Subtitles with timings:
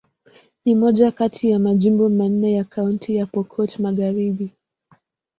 [0.65, 4.51] Ni moja kati ya majimbo manne ya Kaunti ya Pokot Magharibi.